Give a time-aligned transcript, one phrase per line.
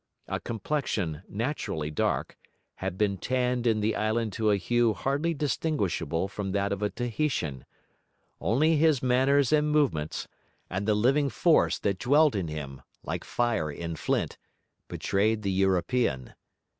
[0.27, 2.35] A complexion, naturally dark,
[2.77, 6.89] had been tanned in the island to a hue hardly distinguishable from that of a
[6.89, 7.65] Tahitian;
[8.39, 10.27] only his manners and movements,
[10.71, 14.39] and the living force that dwelt in him, like fire in flint,
[14.87, 16.33] betrayed the European.